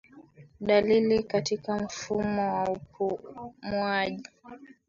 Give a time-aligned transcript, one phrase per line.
[0.61, 4.23] Dalili katika mfumo wa upumuaji